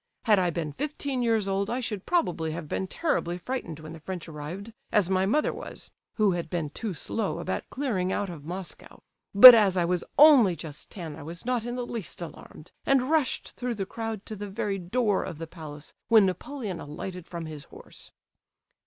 [0.23, 3.99] Had I been fifteen years old I should probably have been terribly frightened when the
[3.99, 8.43] French arrived, as my mother was (who had been too slow about clearing out of
[8.43, 9.03] Moscow);
[9.35, 13.11] but as I was only just ten I was not in the least alarmed, and
[13.11, 17.45] rushed through the crowd to the very door of the palace when Napoleon alighted from
[17.45, 18.11] his horse."